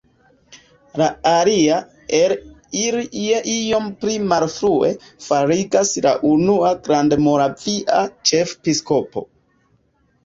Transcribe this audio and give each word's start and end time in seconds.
La 1.01 1.07
alia 1.31 1.75
el 2.19 2.33
ili 2.85 3.03
je 3.25 3.41
iom 3.57 3.91
pli 4.05 4.17
malfrue 4.31 4.89
fariĝas 5.29 5.93
la 6.07 6.15
unua 6.33 6.73
grandmoravia 6.89 8.03
ĉefepiskopo. 8.33 9.29